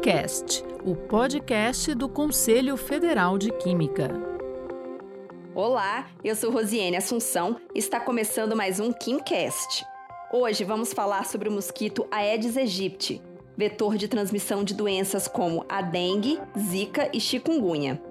[0.00, 4.10] KimCast, o podcast do Conselho Federal de Química.
[5.54, 9.84] Olá, eu sou Rosiane Assunção e está começando mais um KimCast.
[10.32, 13.20] Hoje vamos falar sobre o mosquito Aedes aegypti,
[13.54, 18.02] vetor de transmissão de doenças como a dengue, zika e chikungunya.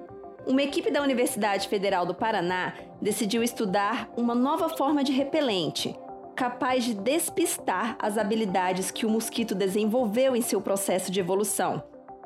[0.46, 5.96] Uma equipe da Universidade Federal do Paraná decidiu estudar uma nova forma de repelente,
[6.40, 11.84] capaz de despistar as habilidades que o mosquito desenvolveu em seu processo de evolução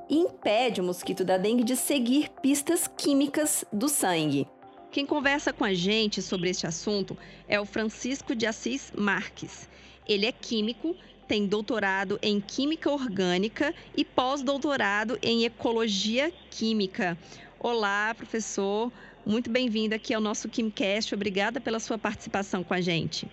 [0.07, 4.47] e impede o mosquito da dengue de seguir pistas químicas do sangue.
[4.91, 9.67] Quem conversa com a gente sobre este assunto é o Francisco de Assis Marques.
[10.07, 10.95] Ele é químico,
[11.27, 17.17] tem doutorado em Química Orgânica e pós-doutorado em Ecologia Química.
[17.59, 18.91] Olá, professor.
[19.25, 21.15] Muito bem-vindo aqui ao nosso KimCast.
[21.15, 23.27] Obrigada pela sua participação com a gente.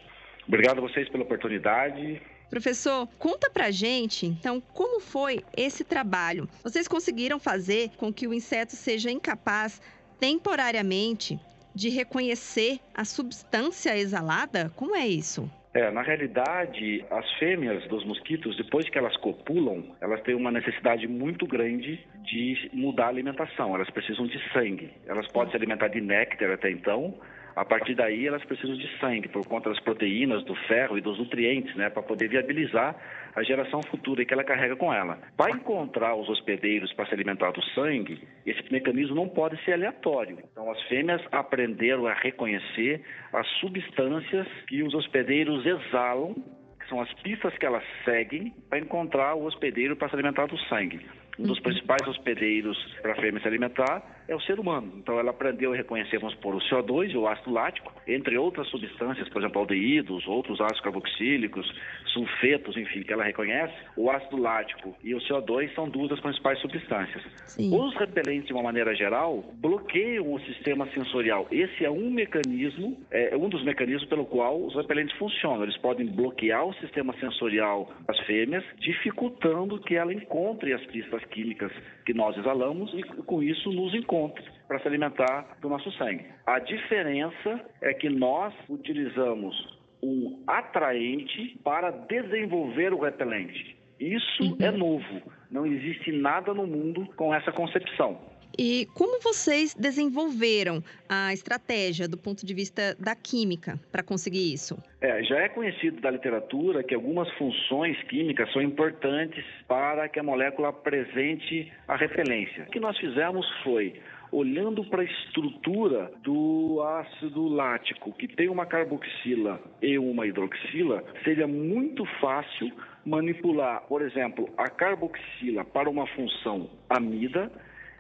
[0.50, 2.20] Obrigado a vocês pela oportunidade.
[2.50, 6.48] Professor, conta pra gente, então, como foi esse trabalho?
[6.64, 9.80] Vocês conseguiram fazer com que o inseto seja incapaz,
[10.18, 11.38] temporariamente,
[11.72, 14.72] de reconhecer a substância exalada?
[14.74, 15.48] Como é isso?
[15.72, 21.06] É, na realidade, as fêmeas dos mosquitos, depois que elas copulam, elas têm uma necessidade
[21.06, 23.76] muito grande de mudar a alimentação.
[23.76, 24.90] Elas precisam de sangue.
[25.06, 27.14] Elas podem se alimentar de néctar até então,
[27.56, 31.18] a partir daí, elas precisam de sangue por conta das proteínas, do ferro e dos
[31.18, 32.96] nutrientes, né, para poder viabilizar
[33.34, 35.18] a geração futura que ela carrega com ela.
[35.36, 40.38] Para encontrar os hospedeiros para se alimentar do sangue, esse mecanismo não pode ser aleatório.
[40.52, 46.34] Então, as fêmeas aprenderam a reconhecer as substâncias que os hospedeiros exalam,
[46.80, 50.58] que são as pistas que elas seguem para encontrar o hospedeiro para se alimentar do
[50.68, 51.00] sangue.
[51.40, 54.92] Um dos principais hospedeiros para a fêmea se alimentar é o ser humano.
[54.98, 58.68] Então ela aprendeu a reconhecer, vamos por o CO2 e o ácido lático, entre outras
[58.68, 61.66] substâncias, por exemplo, aldeídos, outros ácidos carboxílicos,
[62.12, 63.74] sulfetos, enfim, que ela reconhece.
[63.96, 67.22] O ácido lático e o CO2 são duas das principais substâncias.
[67.46, 67.74] Sim.
[67.74, 71.48] Os repelentes, de uma maneira geral, bloqueiam o sistema sensorial.
[71.50, 75.62] Esse é um mecanismo, é um dos mecanismos pelo qual os repelentes funcionam.
[75.62, 81.72] Eles podem bloquear o sistema sensorial das fêmeas, dificultando que ela encontre as pistas químicas
[82.04, 86.26] que nós exalamos e com isso nos encontre para se alimentar do nosso sangue.
[86.46, 93.76] A diferença é que nós utilizamos um atraente para desenvolver o repelente.
[93.98, 94.56] Isso uhum.
[94.60, 95.22] é novo.
[95.50, 98.18] Não existe nada no mundo com essa concepção.
[98.62, 104.76] E como vocês desenvolveram a estratégia do ponto de vista da química para conseguir isso?
[105.00, 110.22] É, já é conhecido da literatura que algumas funções químicas são importantes para que a
[110.22, 112.64] molécula apresente a repelência.
[112.64, 113.98] O que nós fizemos foi
[114.30, 121.46] olhando para a estrutura do ácido lático, que tem uma carboxila e uma hidroxila, seria
[121.48, 122.70] muito fácil
[123.06, 127.50] manipular, por exemplo, a carboxila para uma função amida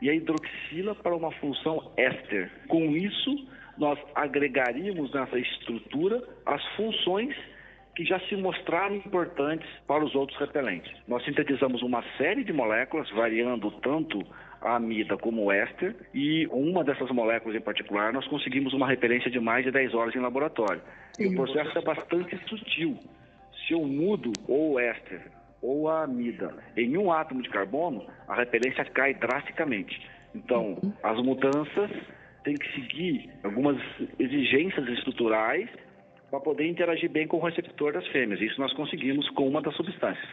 [0.00, 2.50] e a hidroxila para uma função éster.
[2.68, 7.34] Com isso, nós agregaríamos nessa estrutura as funções
[7.94, 10.92] que já se mostraram importantes para os outros repelentes.
[11.08, 14.22] Nós sintetizamos uma série de moléculas, variando tanto
[14.60, 19.30] a amida como o éster, e uma dessas moléculas em particular nós conseguimos uma repelência
[19.30, 20.80] de mais de 10 horas em laboratório.
[21.18, 22.98] E o processo é bastante sutil.
[23.66, 25.22] Se eu mudo ou o éster
[25.62, 30.00] ou a amida em um átomo de carbono, a repelência cai drasticamente.
[30.34, 31.90] Então, as mudanças
[32.44, 33.76] têm que seguir algumas
[34.18, 35.68] exigências estruturais
[36.30, 38.40] para poder interagir bem com o receptor das fêmeas.
[38.40, 40.28] Isso nós conseguimos com uma das substâncias.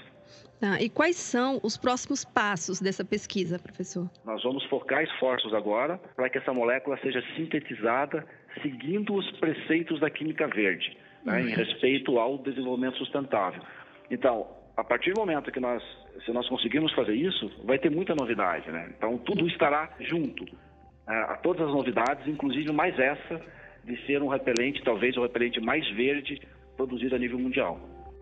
[0.61, 4.09] Ah, e quais são os próximos passos dessa pesquisa, professor?
[4.25, 8.25] Nós vamos focar esforços agora para que essa molécula seja sintetizada
[8.61, 13.61] seguindo os preceitos da química verde, né, em respeito ao desenvolvimento sustentável.
[14.09, 15.83] Então, a partir do momento que nós,
[16.23, 18.93] se nós conseguirmos fazer isso, vai ter muita novidade, né?
[18.95, 21.25] Então tudo estará junto, né?
[21.27, 23.41] a todas as novidades, inclusive mais essa
[23.83, 26.39] de ser um repelente, talvez o repelente mais verde
[26.75, 27.79] produzido a nível mundial.